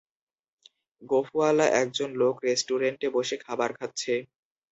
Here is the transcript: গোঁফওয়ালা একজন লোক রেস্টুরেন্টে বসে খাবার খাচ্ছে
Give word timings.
গোঁফওয়ালা 1.01 1.65
একজন 1.81 2.09
লোক 2.21 2.35
রেস্টুরেন্টে 2.45 3.07
বসে 3.15 3.35
খাবার 3.45 3.69
খাচ্ছে 3.79 4.13